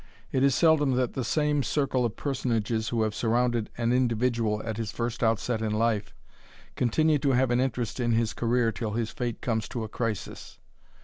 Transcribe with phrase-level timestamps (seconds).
[0.31, 4.77] It is seldom that the same circle of personages who have surrounded an individual at
[4.77, 6.15] his first outset in life,
[6.75, 10.59] continue to have an interest in his career till his fate comes to a crisis.